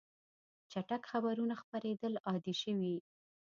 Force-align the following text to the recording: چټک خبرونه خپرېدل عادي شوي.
چټک 0.71 1.01
خبرونه 1.11 1.53
خپرېدل 1.61 2.13
عادي 2.27 2.53
شوي. 2.61 2.95